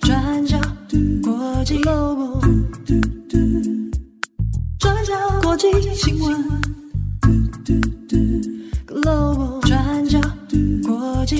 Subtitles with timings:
[0.00, 0.58] 转角
[1.22, 2.40] 国际 Global，
[4.78, 5.12] 转角
[5.42, 6.44] 国际新闻
[8.86, 10.18] Global，转角
[10.82, 11.36] 国际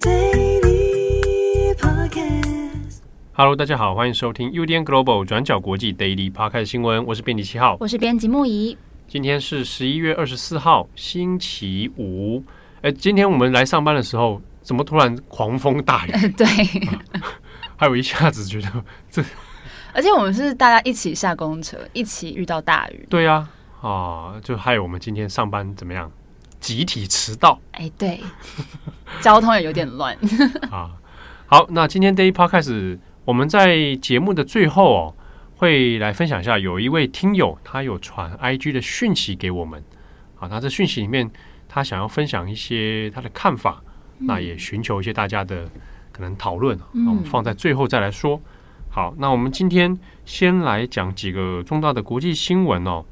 [0.00, 2.98] Daily Podcast。
[3.32, 8.76] Hello，大家好，欢迎收听 UDN Global 转角国际 Daily Podcast 新闻，我是编辑七号，我是编辑木仪。
[9.08, 12.44] 今天是十一月二十四号，星期五。
[12.80, 16.12] 哎，今天我们来上班的时候，怎么突然狂风大雨？
[16.38, 16.46] 对、
[16.86, 17.02] 啊，
[17.76, 18.68] 还有一下子觉得
[19.10, 19.20] 这，
[19.92, 23.04] 而且我们是大家一起下公车，一起遇到大雨。
[23.10, 23.48] 对呀、
[23.80, 26.08] 啊，啊，就害我们今天上班怎么样？
[26.60, 27.58] 集体迟到。
[27.72, 28.20] 哎，对，
[29.20, 30.16] 交通也有点乱。
[30.70, 30.90] 啊，
[31.46, 35.14] 好，那今天 Daily Podcast，我们在节目的最后哦，
[35.56, 39.82] 会来分享一下，有一位听友他有传 IG 的讯息给我们。
[40.38, 41.28] 啊，他这讯息里面。
[41.68, 43.82] 他想要分享一些他的看法，
[44.18, 45.68] 嗯、那也寻求一些大家的
[46.10, 48.40] 可能讨论，嗯、我们放在最后再来说。
[48.90, 53.04] 好，那我们今天先来讲几个重大的国际新闻哦。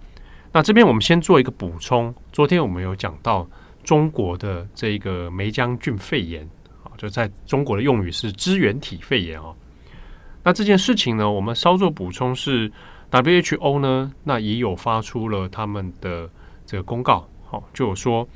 [0.52, 3.46] 那这边我们先做一个补充，昨天我们有讲到
[3.84, 6.48] 中国的这个霉浆菌肺炎
[6.82, 9.54] 啊，就在中国的用语是支原体肺炎啊。
[10.42, 12.72] 那这件事情呢，我们稍作补充是
[13.10, 16.28] WHO 呢，那也有发出了他们的
[16.64, 18.26] 这个公告，好，就有说。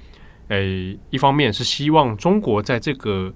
[0.51, 3.33] 诶，一方面是希望中国在这个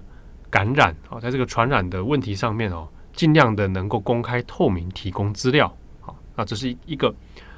[0.49, 5.73] 感染啊，在这个传染的问题上面哦，尽量的能够公开透明提供资料。
[6.01, 7.09] 好，那这是一个；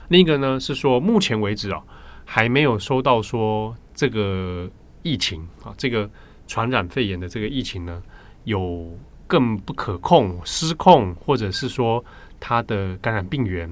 [0.09, 1.81] 另一个呢是说，目前为止啊，
[2.23, 4.69] 还没有收到说这个
[5.01, 6.07] 疫情啊，这个
[6.45, 8.03] 传染肺炎的这个疫情呢，
[8.43, 12.05] 有更不可控、失控，或者是说
[12.39, 13.67] 它的感染病源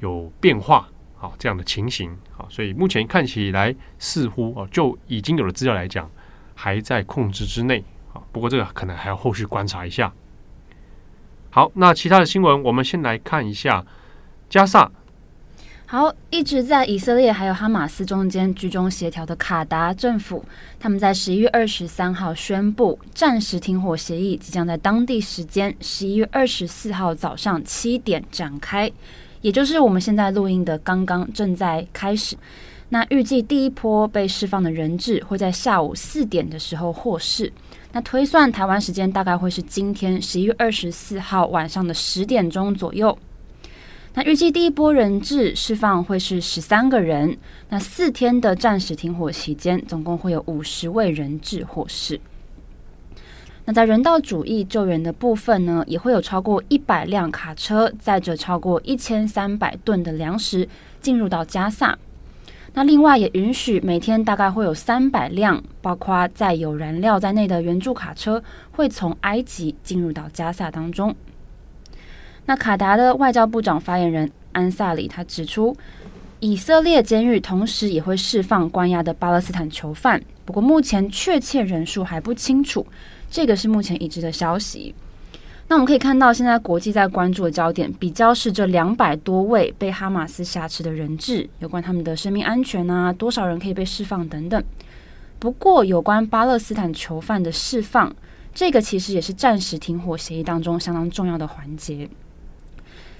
[0.00, 0.88] 有变化。
[1.20, 6.08] 好，这样的情形，好，所以目前看起来似乎啊，就已经有了资料来讲，
[6.54, 7.84] 还在控制之内。
[8.12, 10.12] 啊，不过这个可能还要后续观察一下。
[11.50, 13.84] 好，那其他的新闻，我们先来看一下
[14.48, 14.90] 加萨。
[15.86, 20.44] 好，一直在以色列还有哈马斯中间居中协调的卡达政府，
[20.78, 28.92] 他们在十一月二十三号宣布暂时停火协议，即将在当地时间十一月二十四号早上七点展开。
[29.40, 32.36] 也就是我们现在录音的刚刚正在开始，
[32.88, 37.52] 那预计第一波被释放的人质会在下午四点的时候获释，
[37.92, 43.16] 那推算台湾时间大概会是今天十一月二十四号晚上的十点钟左右。
[44.14, 47.38] 那预计第一波人质释放会是十三个人，
[47.68, 52.20] 那四天的暂时停火期间，总共会有五十位人质获释。
[53.68, 60.66] 那在人道主义救援的部分呢，也会有超过一百辆卡车载着超过一千三百吨的粮食
[61.02, 61.98] 进入到加萨。
[62.72, 71.14] 那另外也允许每天大概会有三百辆，包括载有燃料在内的援助卡车会从埃及进入到加萨当中。
[72.46, 75.76] 那卡达的外交部长发言人安萨里他指出，
[76.40, 82.86] 以色列监狱同时也会释放关押的巴勒斯坦囚犯，不过目前确切人数还不清楚。
[83.30, 84.94] 这个是目前已知的消息。
[85.70, 94.64] 那我们可以看到，现在国际在关注的焦点比较是这两百多位被哈马斯挟持的人质，有关他们的生命安全啊，多少人可以被释放等等。
[95.38, 98.16] 不过，有关巴勒斯坦囚犯的释放，
[98.54, 102.08] 这个其实也是暂时停火协议当中相当重要的环节。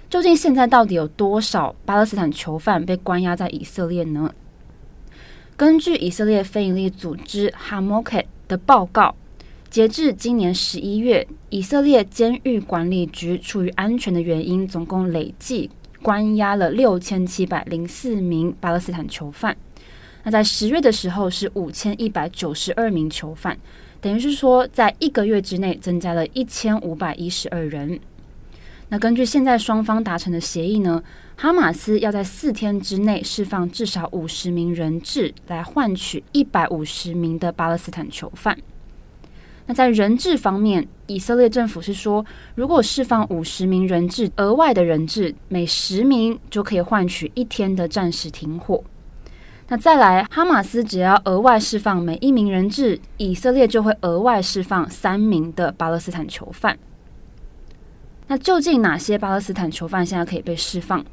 [0.08, 4.32] 究竟现在到底有多少巴勒斯坦囚犯被关押在以色列呢？
[5.54, 9.14] 根据以色列非营利组织哈莫克的报告。
[9.70, 15.70] 截至今年十一月，以色列监狱管理局出于安全的原因，总共累计
[16.00, 19.54] 关押了六千七百零四名巴勒斯坦囚犯。
[20.24, 23.58] 那在十月的时候是五千一百九十二名囚犯，
[24.00, 28.00] 等于是说在一个月之内增加了一千五百一十二人。
[28.88, 31.04] 那根据现在双方达成的协议呢，
[31.36, 38.58] 哈马斯要在四天之内释放至少五十名人质，来换取一百五十名的巴勒斯坦囚犯。
[39.70, 42.24] 那在人质方面，以色列政府是说，
[42.54, 48.82] 如果释放五十名人质，额外的人质每十名就可以换取一天的暂时停火。
[49.68, 56.78] 那再来，哈马斯只要额外释放每一名人质，以色列就会额外释放三名的巴勒斯坦囚犯。
[58.26, 61.04] 那究竟哪些巴勒斯坦囚犯现在可以被释放？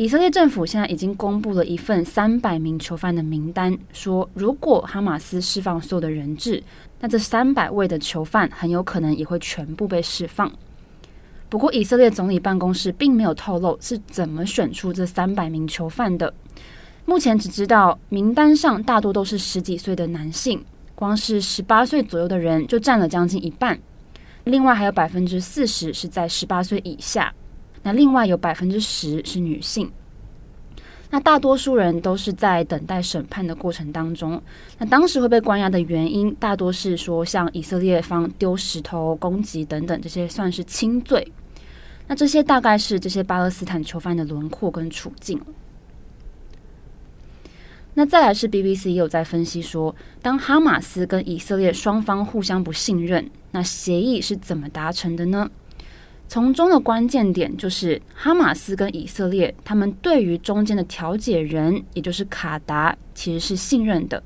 [0.00, 6.62] 以色列政府现在已经公布了一份三百名囚犯的名单，说如果哈马斯释放所有的人质，
[7.00, 10.50] 那这三百位的囚犯很有可能也会全部被释放。
[11.50, 16.32] 不过，以色列总理办公室并没有透露是怎么选出这三百名囚犯的。
[17.04, 20.64] 目前只知道名单上大多都是十几岁的男性，
[20.94, 23.78] 光是十八岁左右的人就占了将近一半，
[24.44, 27.34] 另外还有百分之四十是在十八岁以下，
[27.82, 29.90] 那另外有百分之十是女性。
[31.12, 34.40] 那大多数人都是在等待审判的过程当中。
[34.78, 41.32] 那当时会被关押的原因，大多是说像以色列方丢石头、攻击等等这些算是轻罪。
[42.06, 45.40] 那这些大概是这些巴勒斯坦囚犯的轮廓跟处境。
[47.94, 55.50] 那再来是 BBC 也有在分析说，当哈马斯跟以色列双方互相不信任，那协议是怎么达成的呢？
[56.30, 64.22] 从中的关键点就是，哈马斯跟以色列他们对于中间的调解人，也就是卡达，其实是信任的。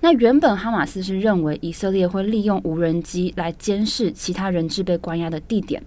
[0.00, 5.80] 那原本哈马斯是认为以色列会利用无人机来监视其他人质被关押的地点，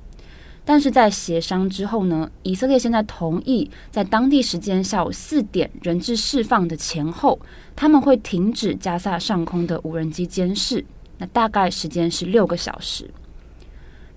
[0.63, 7.37] 但是在协商之后呢，以色列现在同意在当地时间下午四点人质释放的前后，
[7.75, 10.85] 他们会停止加萨上空的无人机监视，
[11.17, 13.11] 那大概时间是六个小时。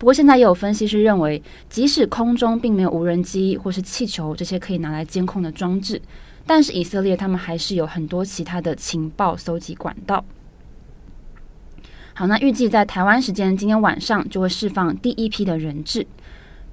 [0.03, 6.03] 不过，现在也有分析师认为，即使空中并没有无人机或是气球这些可以拿来监控的装置，
[6.45, 10.25] 但是以色列他们还是有很多其他的情报搜集管道。
[12.15, 16.05] 好，那预计在台湾时间今天晚上就会释放第一批的人质。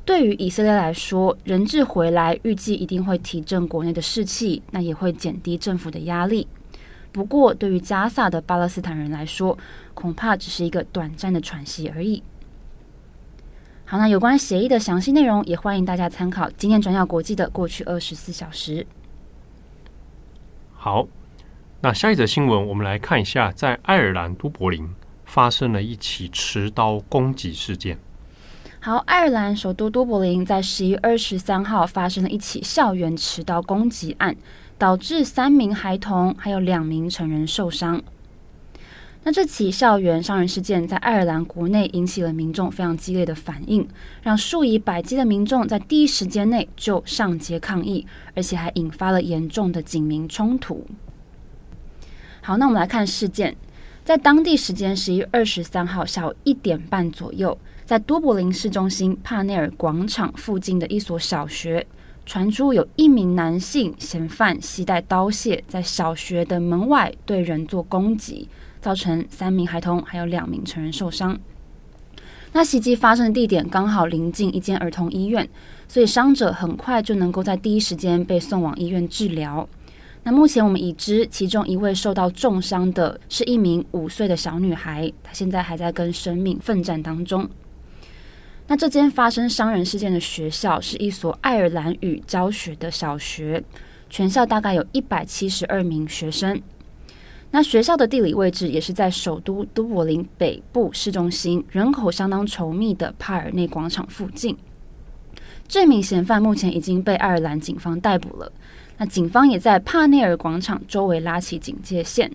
[0.03, 6.47] 对于以色列来说，人质回来预计一定会提振国内的士气，那也会减低政府的压力。
[7.11, 9.55] 不过，对于加萨的巴勒斯坦人来说，
[9.93, 12.23] 恐怕只是一个短暂的喘息而已。
[13.91, 18.85] 好，那有关协议的详细内容，也欢迎大家参考今天转角国际的过去二十四小时。
[20.75, 21.07] 好，
[21.81, 24.87] 那下一则新闻，我们来看一下，在爱尔兰都柏林
[25.25, 27.97] 发生了一起持刀攻击事件。
[28.79, 34.35] 好，爱尔兰首都都柏林在十一月二十三号发生了一起校园持刀攻击案，
[34.77, 37.99] 导致三名孩童还有两名成人受伤。
[39.21, 43.85] 那这起校园伤人事件在爱尔兰国内引起了民众非常激烈的反应，
[44.23, 50.85] 让数以百计的民众在第一时间内就上街抗议，而且还引发了严重的警民冲突。
[52.41, 53.55] 好，那我们来看事件，
[54.05, 61.85] 在当地时间十一月二十三号下午一点半左右，在都柏林市中心帕内尔广场附近的一所小学，
[62.25, 68.47] 传出有一名男性嫌犯携带刀械在小学的门外对人做攻击。
[68.81, 71.39] 造成三名孩童还有两名成人受伤。
[72.51, 75.47] 那袭击发生的地点刚好临近一间儿童医院，
[75.87, 79.69] 所以伤者很快就能够在第一时间被送往医院治疗。
[80.23, 87.47] 那目前我们已知，其中一位受到重伤的是一名五岁的小女孩，她现在还在跟生命奋战当中。
[88.67, 93.63] 那这间发生伤人事件的学校是一所爱尔兰语教学的小学，
[94.09, 96.61] 全校大概有一百七十二名学生。
[97.51, 104.55] 那学校的地理位置也是在首都都柏林北部市中心，人口相当稠密的帕尔内广场附近。
[105.67, 108.51] 这名嫌犯目前已经被爱尔兰警方逮捕了。
[108.97, 112.31] 那警方也在帕内尔广场周围拉起警戒线。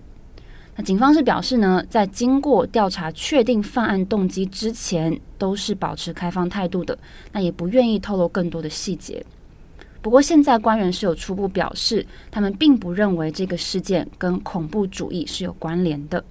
[0.75, 6.97] 那警方是表示呢，在经过调查确定犯案动机之前，都是保持开放态度的。
[7.31, 9.25] 那也不愿意透露更多的细节。
[10.05, 16.23] 不过，现在官员是有初步表示，他们并不认为这个事件跟恐怖主义是有关联的。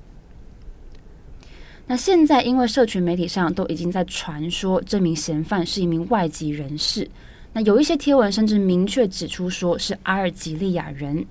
[1.88, 7.10] 那现在，因为社群媒体上都已经在传说这名嫌犯是一名外籍人士，
[7.52, 11.26] 那有一些贴文甚至明确指出说是阿尔及利亚人，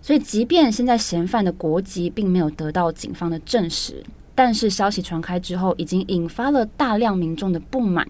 [0.00, 4.04] 所以即便现在嫌犯的国籍并没有得到警方的证实，
[4.36, 8.08] 但是消息传开之后，已经引发了大量民众的不满。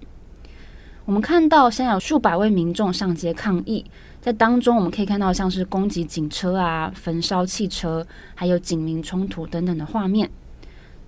[1.06, 3.84] 我们看到，现有数百位民众上街抗议，
[4.20, 10.28] 在当中我们可以看到像是攻击警车啊、焚烧汽车，还有警民冲突等等的画面。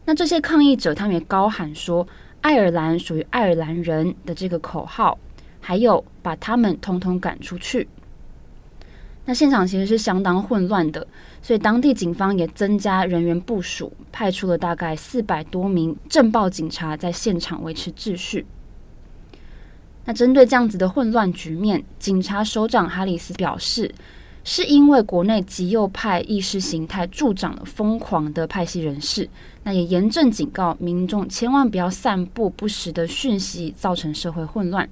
[0.05, 2.07] 那这些抗议者，他们也高喊说
[2.43, 5.19] “爱尔兰属于爱尔兰人”的这个口号，
[5.59, 7.89] 还有把他们通通赶出去。
[9.25, 11.05] 那现场其实是相当混乱的，
[11.43, 18.47] 所以当地警方也增加人员部署，派出了大概四百多名镇暴警察在现场维持秩序。
[20.09, 23.95] 那针对这样子的混乱局面，警察首长哈里斯表示，
[24.43, 29.29] 是因为国内极右派意识形态助长了疯狂的派系人士。
[29.65, 34.89] 那也严正警告民众，千万不要散布不实的讯息，造成社会混乱。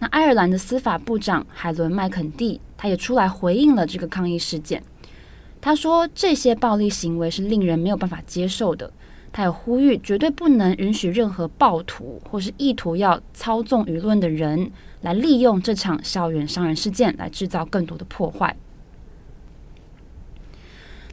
[0.00, 4.82] 那爱尔兰的司法部长海伦麦肯蒂，他也出来回应了这个抗议事件。
[5.62, 8.92] 他说，这些暴力行为是令人没有办法接受的。
[9.32, 14.70] 他有呼吁，绝对不能允许任何暴徒或是意图要操纵舆论的人
[15.02, 18.56] 来利用这场校园伤人事件来制造更多的破坏。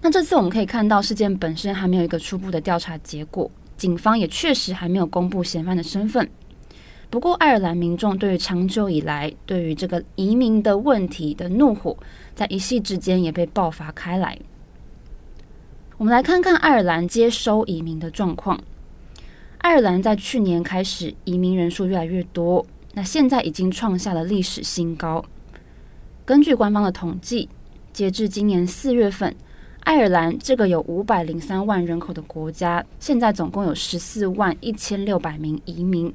[0.01, 6.29] 那这次我们可以看到，事件本身还没有一个初步的调查结果，警方也确实还没有公布嫌犯的身份。
[7.09, 11.95] 不过，爱尔兰民众对于长久以来对于这个移民的问题的怒火，
[12.33, 14.37] 在一夕之间也被爆发开来。
[15.97, 18.59] 我们来看看爱尔兰接收移民的状况。
[19.59, 25.23] 爱尔兰在去年开始移民人数越来越多，那现在已经创下了历史新高。
[26.25, 27.47] 根据官方的统计，
[27.93, 29.33] 截至今年四月份，
[29.85, 36.13] 爱尔兰这个有五百零三万人口的国家，现在总共有十四万一千六百名移民。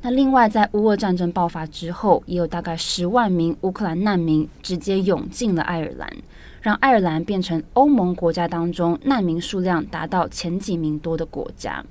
[0.00, 6.08] 那另外，在乌俄战争爆发之后，也有大概十万名乌克兰难民直接涌进了爱尔兰，
[6.62, 11.84] 让爱尔兰变成欧盟国家当中难民数量达到前几名多的国家。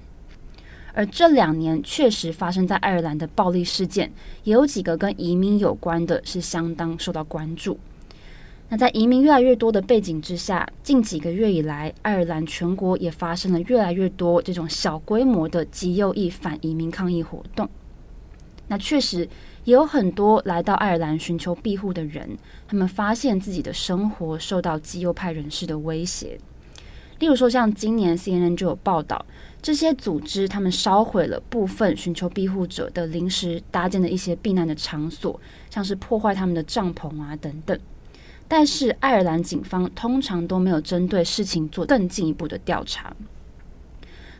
[0.93, 4.11] 而这两年确实发生在爱尔兰的暴力事件，
[4.45, 7.77] 也有几个跟移民有关的，是相当受到关注。
[8.69, 17.69] 那在移民越来越多的背景之下，近几个月以来，爱尔兰全国也发生了越来越多这种小规模的极右翼反移民抗议活动。
[18.69, 19.27] 那确实
[19.63, 26.37] 也有很多来到爱尔兰寻求庇护的人，他们发现自己的生活受到极右派人士的威胁。
[27.19, 29.25] 例如说，像今年 CNN 就有报道，
[29.61, 37.79] 这些组织他们烧毁了部分寻求庇护者的临时搭建的一些避难的场所，像是破坏他们的帐篷啊等等。
[38.47, 43.15] 但是爱尔兰警方通常都没有针对事情做更进一步的调查。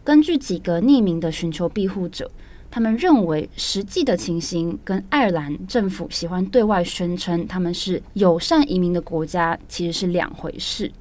[0.03, 2.29] 根据几个匿名的寻求庇护者。
[2.69, 10.91] 他们认为，实际的情形跟爱尔兰政府喜欢对外宣称他们是友善移民的国家，其实是两回事。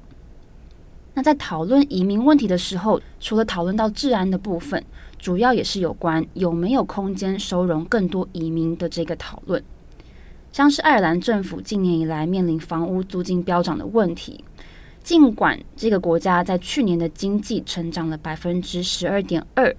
[1.13, 4.83] 那在讨论移民问题的时候，除了讨论到治安的部分，
[5.19, 9.61] 主要也是有关有没有空间收容更多移民的这个讨论。
[10.53, 14.43] 像是爱尔兰政府近年以来面临房屋租金飙涨的问题，
[15.03, 19.75] 尽管这个国家在去年的经济成长了百分之十二点二。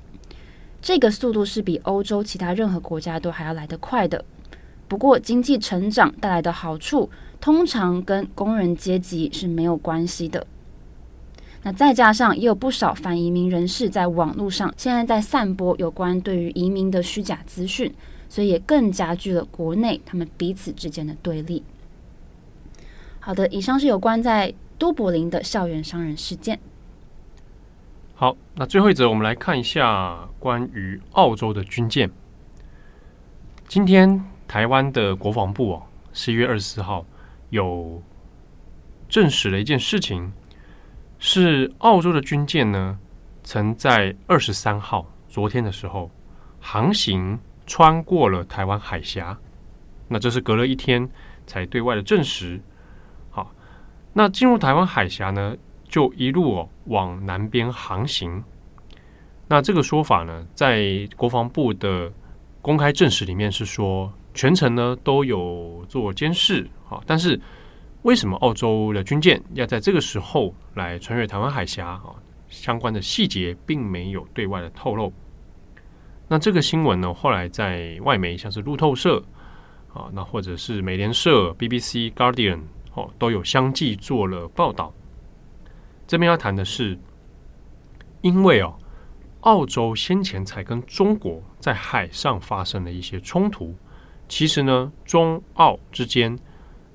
[0.80, 4.24] 这个速度是比欧洲其他任何国家都还要来得快的。
[4.86, 10.46] 不过，经济成长带来的好处通常跟工人阶级是没有关系的。
[11.62, 17.92] 那再加上也有不少反移民人士在网络上现在在散播有关对于移民的虚假资讯，
[18.28, 21.64] 所以也更加剧了国内他们彼此之间的对立。
[23.18, 26.58] 好的，以上是有关在都柏林的校园伤人事件。
[28.20, 32.10] 好，那最后一则，我们来看一下关于澳洲的军舰。
[33.68, 37.06] 今天台湾的国防部哦，十一月二十四号
[37.50, 38.02] 有
[39.08, 40.32] 证实了一件事情，
[41.20, 42.98] 是澳洲的军舰呢，
[43.44, 46.10] 曾在二十三号昨天的时候
[46.58, 49.38] 航行穿过了台湾海峡。
[50.08, 51.08] 那这是隔了一天
[51.46, 52.60] 才对外的证实。
[53.30, 53.54] 好，
[54.12, 55.56] 那进入台湾海峡呢，
[55.88, 58.44] 就一路往南边航行，
[59.48, 62.12] 那这个说法呢，在国防部的
[62.60, 67.00] 公开证实里面是说，全程呢都有做监视啊。
[67.06, 67.40] 但是
[68.02, 72.14] 为什么澳洲的军舰要在这个时候来穿越台湾海峡啊？
[72.48, 75.12] 相关的细节并没有对外的透露。
[76.28, 79.22] 那这个新闻呢，后来在外媒像是路透社
[79.92, 82.60] 啊，那或者是美联社、BBC、Guardian
[82.94, 84.92] 哦，都有相继做了报道。
[86.08, 86.98] 这边要谈的是，
[88.22, 88.74] 因为哦，
[89.42, 93.76] 澳洲先前才跟中国在海上发生了一些冲突。
[94.26, 96.36] 其实呢，中澳之间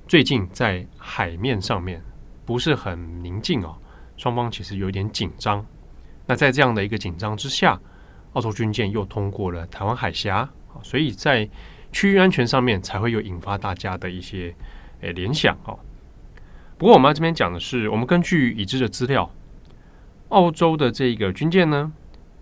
[0.07, 2.01] 最近在海面上面
[2.43, 3.77] 不是很宁静哦，
[4.17, 5.63] 双方其实有点紧张。
[6.25, 7.79] 那在这样的一个紧张之下，
[8.33, 10.49] 澳洲军舰又通过了台湾海峡，
[10.81, 11.47] 所以在
[11.91, 14.55] 区域安全上面才会有引发大家的一些
[15.01, 15.77] 诶联想哦。
[16.83, 19.31] 不过，我们要这边讲的是，我们根据已知的资料，
[20.27, 21.89] 澳洲的这个军舰呢，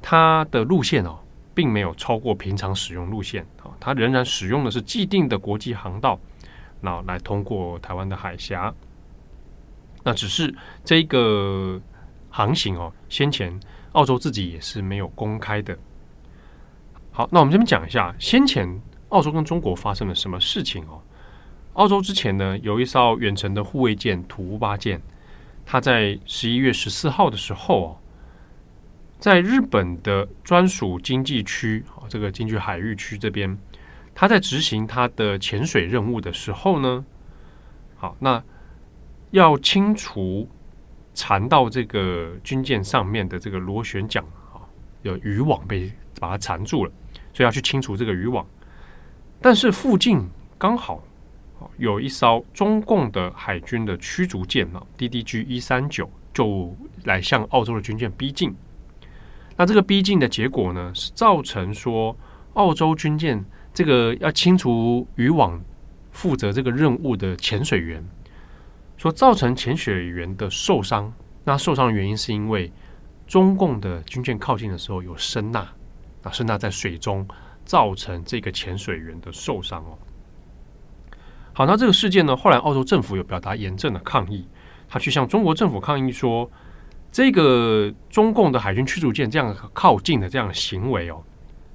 [0.01, 1.19] 它的路线哦，
[1.53, 6.19] 并没有超过平常使用路线啊，它仍然使用的是既定的国际航道，
[6.79, 8.73] 那来通过台湾的海峡。
[10.01, 10.51] 那只是
[10.83, 11.79] 这个
[12.31, 13.59] 航行哦，先前
[13.91, 15.77] 澳洲自己也是没有公开的。
[17.11, 20.99] 好，那我们这边讲一下，先前澳洲跟中国发生了什么事情哦。
[21.73, 25.01] 澳洲之前呢，有一艘远程的护卫舰土屋八舰，
[25.65, 27.97] 它在十一月十四号的时候哦，
[29.19, 33.57] 在日本的专属经济区啊，这个经济海域区这边，
[34.13, 37.05] 它在执行它的潜水任务的时候呢，
[37.95, 38.43] 好，那
[39.29, 40.49] 要清除
[41.13, 44.21] 缠到这个军舰上面的这个螺旋桨
[44.53, 44.59] 啊，
[45.03, 46.91] 有渔网被把它缠住了，
[47.33, 48.45] 所以要去清除这个渔网，
[49.41, 51.01] 但是附近刚好。
[51.77, 58.55] 有一艘中共的海军的驱逐舰啊，DDG 一三九就来向澳洲的军舰逼近。
[59.57, 62.15] 那这个逼近的结果呢，是造成说
[62.53, 65.61] 澳洲军舰这个要清除渔网
[66.11, 68.03] 负责这个任务的潜水员，
[68.97, 71.13] 说造成潜水员的受伤。
[71.43, 72.71] 那受伤的原因是因为
[73.27, 75.67] 中共的军舰靠近的时候有声呐，
[76.23, 77.27] 啊，声呐在水中
[77.63, 79.97] 造成这个潜水员的受伤哦。
[81.61, 84.47] 好，那这个事件呢，后来澳洲政府有表达严正的抗议，
[84.89, 86.49] 他去向中国政府抗议说，
[87.11, 91.21] 这个中共的海军驱逐舰这样靠近的这样的行为哦，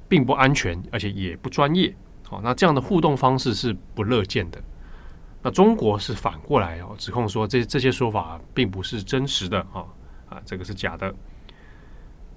[0.08, 1.94] 并不安全，而且也不专业。
[2.28, 4.60] 好，那这样的互动方式是不乐见的。
[5.40, 9.84] 那中国是反过来哦，指控说这这些说法并不是真实的啊
[10.28, 11.14] 啊，这个是假的。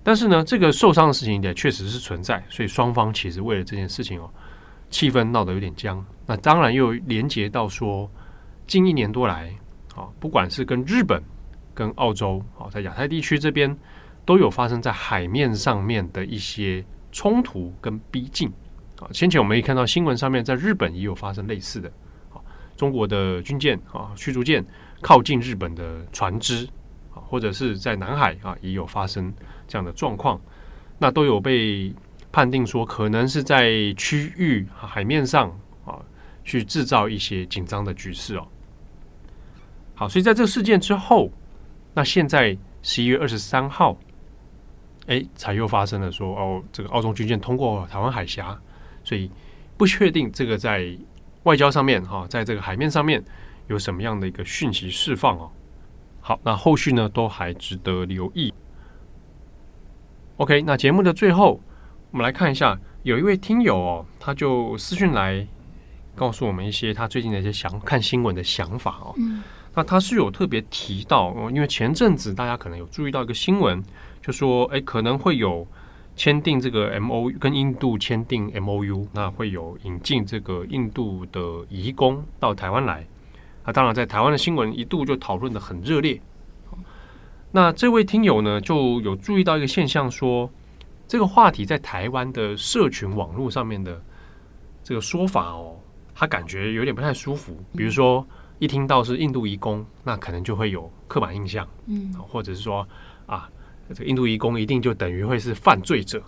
[0.04, 4.30] 但是呢，这个受伤的事情也确实是存在，所以双方其实为了这件事情哦。
[4.90, 8.10] 气氛闹得有点僵，那当然又连接到说，
[8.66, 9.54] 近一年多来，
[9.96, 11.22] 啊，不管是跟日本、
[11.74, 13.78] 跟澳洲，啊，在亚太地区这边，
[14.26, 18.52] 都有发生在海面上面的一些冲突跟逼近，
[19.00, 21.88] 啊，先前我们也看到新闻上面，在日本也有发生类似的，
[22.34, 22.42] 啊，
[22.76, 24.66] 中国的军舰啊，驱逐舰
[25.02, 26.66] 靠近日本的船只，
[27.14, 29.32] 啊，或者是在南海啊，也有发生
[29.68, 30.42] 这样的状况，
[30.98, 31.94] 那都有被。
[32.32, 35.50] 判定说，可能是在区域海面上
[35.84, 36.00] 啊，
[36.44, 38.48] 去制造一些紧张的局势哦。
[39.96, 41.32] 好，所以在这个事件之后，
[41.96, 43.98] 那现在十一月二十三号，
[45.08, 48.56] 哎，才又发生了说哦，这个澳洲军舰通过台湾海峡，
[49.04, 49.32] 所以
[49.76, 50.96] 不确定这个在
[51.44, 53.24] 外交上面哈，在这个海面上面
[53.68, 55.52] 有什么样的一个讯息释放哦。
[56.22, 58.54] 好，那后续呢都还值得留意。
[60.38, 61.60] OK，那节目的最后。
[62.12, 65.46] 我们来看一下，有一位听友哦，他就私讯来
[66.16, 69.14] 告诉我们一些他最近的一些想看新闻的想法哦。
[69.18, 69.44] 嗯，
[69.76, 73.84] 那他是有特别提到哦，因为前阵子大家可能有注意到一个新闻，
[74.24, 75.68] 就说哎，可能会有
[76.16, 83.06] 签订这个 M O 跟印度签订 M O U，那会有引进这个印度的移工到台湾来。
[83.66, 86.20] 那当然，在台湾的新闻一度就讨论的很热烈。
[87.52, 90.50] 那这位听友呢，就有注意到一个现象说。
[91.10, 94.00] 这个话题在台湾的社群网络上面的
[94.84, 95.76] 这个说法哦，
[96.14, 97.58] 他感觉有点不太舒服。
[97.76, 98.24] 比如说，
[98.60, 102.88] 一听到是印度移工，那可能就会有刻板印象，嗯，或者是说
[103.26, 103.50] 啊，
[103.90, 106.22] 这个印度移工一定就等于会是犯罪者，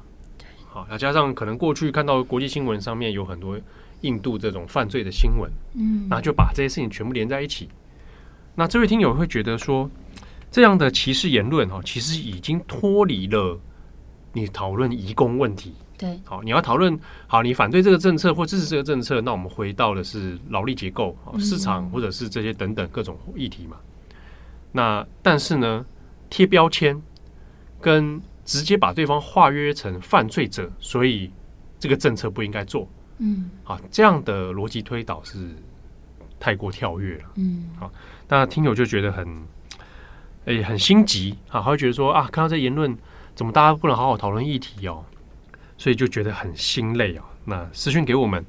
[0.67, 3.55] 好，那加上可能过去看到国际新闻上面有很多
[4.01, 7.69] 印度这种犯罪的新闻，嗯，那就把这些事情全部连在一起。
[8.55, 9.87] 那这位听友会觉得说，
[10.49, 13.59] 这样的歧视言论哦，其实已经脱离了。
[14.33, 23.75] 你讨论移工问题，对，好，你要讨论好，你反对这个政策或支持这个政策，那我们回到的是劳力结构、市场或者是这些等等各种议题嘛。
[24.71, 25.85] 那但是呢，
[26.29, 27.01] 贴标签
[27.81, 31.29] 跟直接把对方划约成犯罪者，所以
[31.77, 32.87] 这个政策不应该做。
[33.17, 35.53] 嗯，好，这样的逻辑推导是
[36.39, 37.23] 太过跳跃了。
[37.35, 37.91] 嗯，好，
[38.29, 39.43] 那听友就觉得很，
[40.45, 42.97] 哎，很心急啊，他会觉得说啊，看到这言论。
[43.35, 45.03] 怎么大家不能好好讨论议题哦？
[45.77, 47.23] 所以就觉得很心累哦。
[47.45, 48.45] 那私讯给我们，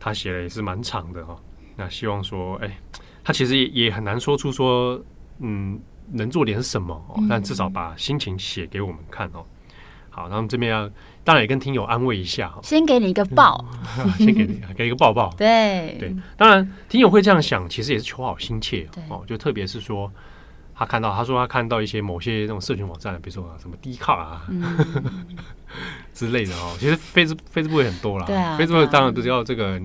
[0.00, 1.36] 他写的也是蛮长的哈。
[1.76, 2.78] 那希望说，哎，
[3.22, 4.98] 他其实也也很难说出说，
[5.40, 5.78] 嗯，
[6.10, 7.22] 能做点什么哦。
[7.28, 9.44] 但至少把心情写给我们看哦。
[10.08, 10.88] 好，那我们这边要
[11.22, 13.62] 当然也跟听友安慰一下，先给你一个抱，
[14.16, 15.28] 先给你给一个抱抱。
[15.36, 19.22] 对对，当然听友会这样想，其实也是求好心切哦。
[19.26, 20.10] 就特别是说。
[20.76, 24.62] 他看到，他说他看到一些某些那种社群网站，比如说什么 D 卡啊、嗯、
[26.12, 26.76] 之类的哦。
[26.80, 29.80] 其实 Facebook Facebook 也很多啦，对啊，Facebook 当然都是要这个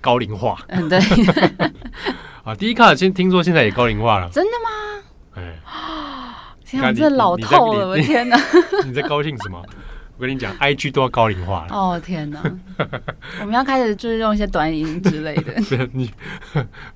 [0.00, 0.58] 高龄化。
[0.68, 0.98] 嗯，对。
[2.44, 5.02] 啊，D 卡现听说现在也高龄化了，真的吗？
[5.36, 5.58] 哎，
[6.64, 8.38] 天啊，这老透了，我的天哪！
[8.84, 9.62] 你在高兴什么？
[10.16, 11.74] 我跟你讲，IG 都要高龄化了。
[11.74, 12.42] 哦天哪！
[13.40, 15.88] 我们要开始就是用一些短音之类的。
[15.92, 16.10] 你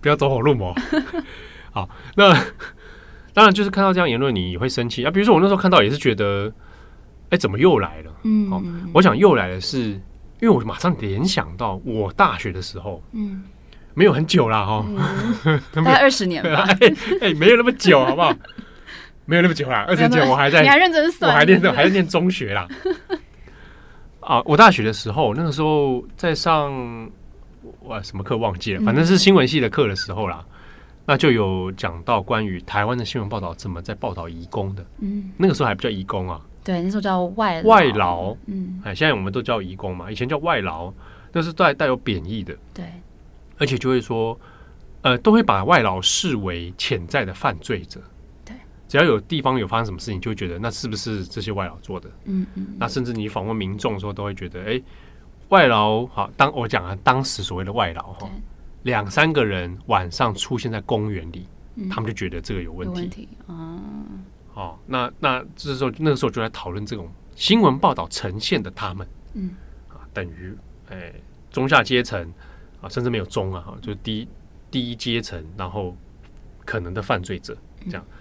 [0.03, 0.75] 不要走火入魔。
[1.73, 2.37] 好，那。
[3.35, 5.11] 当然，就是看到这样言论，你会生气啊。
[5.11, 6.51] 比如说，我那时候看到也是觉得，
[7.31, 8.13] 哎，怎么又来了？
[8.23, 9.89] 嗯，好，我想又来的是，
[10.41, 13.43] 因为我马上联想到我大学的时候，嗯，
[13.93, 14.87] 没有很久啦，哈，
[15.75, 16.65] 大概二十年吧。
[16.81, 18.33] 哎，哎，没有那么久，好不好？
[19.27, 22.69] 没有那么久啦， 二十年我还在，你还认真算，我还念还在念中学啦。
[24.21, 27.11] 啊，我大学的时候，那个时候在上
[27.83, 30.45] 哇什么课忘记了，反正是新闻系的课的时候啦。
[31.07, 40.93] 那就有讲到关于台湾的新闻报道怎么在报道移工的，嗯，那个时候还不叫移工啊，对，那时候叫外外劳，嗯，哎，现在我们都叫移工嘛，以前叫外劳，
[41.33, 42.85] 那是带带有贬义的，对。
[43.57, 44.37] 而且就会说，
[45.03, 48.01] 呃，都会把外劳视为潜在的犯罪者。
[48.45, 48.53] 对，
[48.89, 52.11] 只要有地方有发生什么事情，就会觉得那是不是这些外劳做的？
[52.25, 52.75] 嗯嗯。
[52.77, 54.83] 那甚至你访问民众的时候，都会觉得，哎，
[55.51, 58.29] 外劳好，当我讲啊，当时所谓的外劳哈，
[58.85, 63.01] 两三个人晚上出现在公园里，嗯、他们就觉得这个有问题。
[63.01, 63.81] 问题哦，
[64.55, 69.51] 哦，那那这时候那个时候就在讨论这种新闻报道呈现的他们，嗯
[69.89, 70.57] 啊，等于
[70.89, 71.13] 哎
[71.51, 72.33] 中下阶层。
[72.81, 74.29] 啊，甚至没有中啊，哈，就是低
[74.71, 75.97] 第一阶层，然后
[76.67, 78.05] 可能的犯罪者这样。
[78.07, 78.15] 嗯、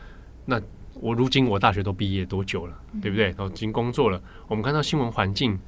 [0.45, 0.62] 那
[0.93, 3.26] 我如今我大学都毕业多久了，嗯、对不对？
[3.26, 5.60] 然后已经工作了，我们看到新闻环境、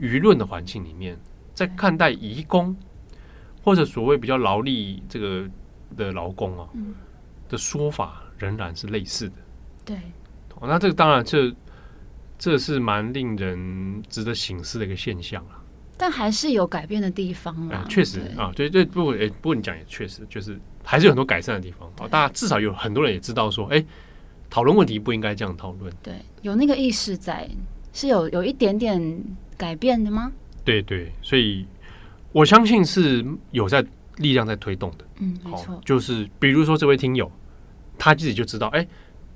[0.00, 1.16] 舆论的环境里面，
[1.54, 2.74] 在看待移工
[3.62, 5.48] 或者所谓比较劳力这个
[5.96, 6.94] 的劳工啊、嗯、
[7.48, 9.34] 的说法，仍然是类似的。
[9.84, 9.96] 对，
[10.62, 11.54] 那这个当然这
[12.38, 15.62] 这是蛮令人值得醒思的一个现象了。
[15.96, 22.08] 但还是有改变的地方啊，确实啊，对对，不过诶，不过你讲也确实，就是还是有很多改善的地方啊。
[22.08, 23.84] 大家至少有很多人也知道说，哎，
[24.48, 25.92] 讨论问题不应该这样讨论。
[26.02, 27.46] 对，有那个意识在，
[27.92, 29.22] 是有有一点点
[29.58, 30.32] 改变的吗？
[30.64, 31.66] 对对，所以
[32.32, 33.84] 我相信是有在
[34.16, 35.04] 力量在推动的。
[35.18, 37.30] 嗯，没错，就是比如说这位听友，
[37.98, 38.86] 他自己就知道，哎，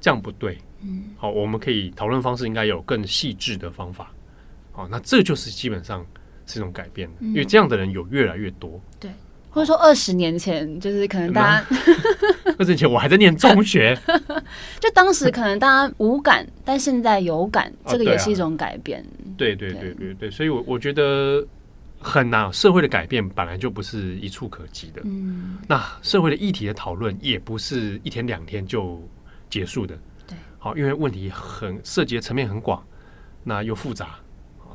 [0.00, 0.59] 这样不对。
[0.83, 4.11] 嗯，好，我们可以讨论方式应该有更细致的方法。
[4.72, 6.04] 好，那这就是基本上。
[6.46, 8.72] 是一种改变，因为这样的人有越来越多。
[8.72, 9.11] 嗯、对，
[9.48, 11.66] 或者说二十年前，就是可能大家
[12.59, 13.98] 二十年前我还在念中学，
[14.78, 19.00] 就当时可能大家无感，但现在有感，这个也是一种改变。
[19.00, 21.42] 啊、对对对对对，所以我我觉得
[22.04, 25.00] 很难，社会的改变本来就不是一触可及的。
[25.04, 29.02] 嗯，那社会的议题的讨论也不是一天两天就
[29.48, 29.98] 结束的。
[30.26, 32.86] 对，好，因为问题很涉及的层面很广，
[33.42, 34.16] 那又复杂，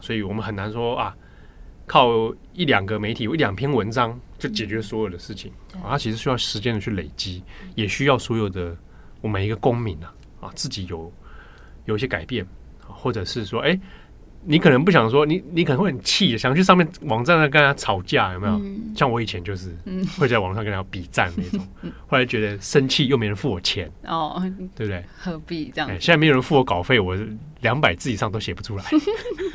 [0.01, 1.15] 所以我们很难说啊。
[1.85, 8.77] 靠一两个媒体，有一两篇文章就解决所有的事情，嗯、啊，它其实需要时间的去累积，也需要所有的
[9.21, 11.11] 我们一个公民啊啊自己有
[11.85, 12.45] 有一些改变，
[12.81, 13.81] 或者是说，哎、欸，
[14.45, 18.53] 你可能不想说，你你可能会很气，想去上面网站上跟他吵架，有没有？
[18.53, 19.75] 嗯、像我以前就是
[20.17, 24.41] 会在网上跟他比战那种，嗯、 后来觉得生气又没人付我钱，哦，
[24.75, 25.03] 对不对？
[25.17, 25.99] 何必这样、欸？
[25.99, 27.17] 现在没有人付我稿费，我
[27.61, 28.83] 两百字以上都写不出来。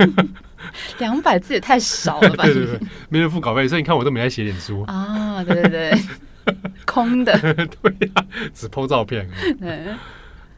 [0.98, 2.44] 两百字也太少了吧？
[2.46, 5.42] 对对对，没人付稿费，所以你看我都没在写脸书啊。
[5.44, 5.98] 对对对，
[6.86, 7.38] 空的。
[7.38, 9.28] 对呀、啊，只 po 照片。
[9.60, 9.86] 对，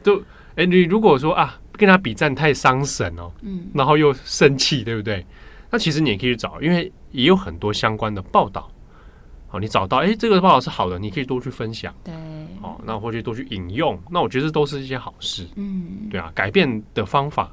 [0.03, 0.19] 就
[0.55, 5.25] 哎、欸，你如果说啊，跟他比战太伤神哦，嗯，然后又生气，对不对？
[5.69, 8.69] 那其实你也可以去找，因为也有很多相关的报道。
[9.47, 11.93] 好，你找到哎、欸，这个报道是好的，你可以多去分享。
[12.03, 12.13] 对，
[12.59, 13.97] 好，那或者多去引用。
[14.09, 15.47] 那我觉得这都是一些好事。
[15.55, 17.51] 嗯，对啊，改变的方法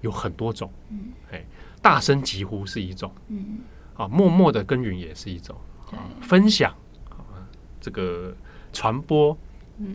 [0.00, 0.72] 有很多种。
[0.90, 1.44] 嗯，哎。
[1.82, 3.58] 大声疾呼是一种，嗯，
[3.94, 5.54] 啊，默默的耕耘也是一种，
[5.92, 6.74] 啊，分享
[7.08, 7.46] 啊，
[7.80, 8.34] 这个
[8.72, 9.36] 传播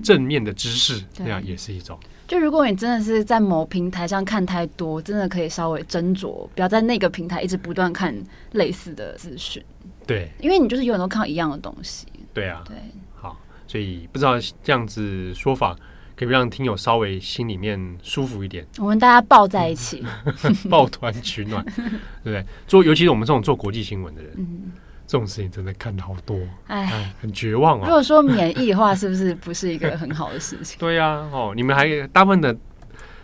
[0.02, 2.00] 正面的知识，这样也是一种。
[2.32, 8.15] 就如果你真的是在某平台上看太多，真的可以稍微斟酌，不要在那个平台一直不断看
[8.54, 9.62] 类似的资讯。
[10.08, 12.08] 对，因为你就是永远都看到一样的东西。
[12.34, 12.78] 对啊，对，
[13.15, 15.76] 好，所以不知道这样子说法。
[16.15, 18.65] 可以让听友稍微心里面舒服一点。
[18.78, 20.02] 我们大家抱在一起，
[20.70, 21.84] 抱团取暖，对
[22.24, 22.46] 不对？
[22.65, 24.72] 做，尤其是我们这种做国际新闻的人，嗯、
[25.12, 27.86] 这种事情真的看好多，哎，很绝望啊。
[27.86, 30.78] 如果说免疫的话，是不是不是一个很好的事情？
[30.80, 32.56] 对呀、啊，哦，你们还大部分的，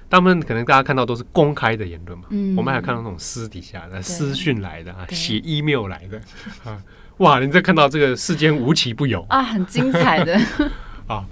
[0.10, 6.21] 大部分可能大家看到都是公开的言论嘛，嗯，我们还看到那种私底下的私讯来的啊，写 email 来的
[6.69, 6.78] 啊，
[7.19, 10.38] 哇，你再看到这个世间无奇不有啊，很精彩的
[11.08, 11.23] 啊。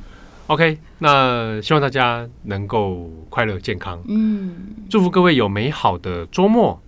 [0.47, 4.01] OK，那希望大家能够快乐健康。
[4.07, 4.55] 嗯，
[4.89, 6.81] 祝福各位有美好的周末。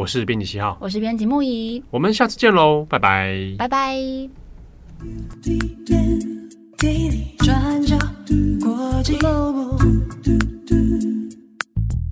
[0.00, 3.94] 我是编辑七号，我是编辑木仪，我们下次见喽，拜拜，拜拜。
[7.36, 7.98] 转角
[8.62, 9.14] 国际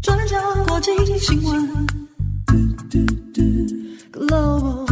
[0.03, 1.67] 转角国际新闻。
[4.13, 4.87] Global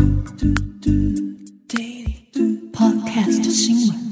[1.68, 2.14] Daily
[2.72, 4.05] Podcast 新闻。